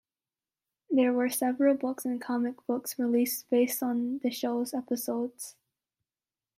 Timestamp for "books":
1.75-2.05, 2.65-2.97